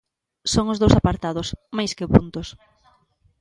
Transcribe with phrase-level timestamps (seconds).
[0.53, 1.47] Son os dous apartados,
[1.77, 2.47] máis que puntos.